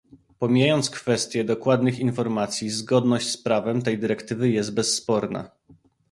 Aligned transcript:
pomijając 0.39 0.89
kwestię 0.89 1.43
dokładnych 1.43 1.99
informacji, 1.99 2.69
zgodność 2.69 3.29
z 3.29 3.37
prawem 3.37 3.81
tej 3.81 3.97
dyrektywy 3.99 4.49
jest 4.49 4.73
bezsporna 4.73 5.51